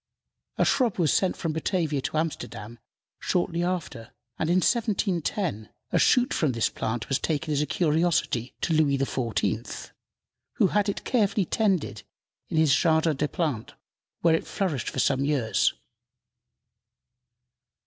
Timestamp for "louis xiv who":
8.73-10.67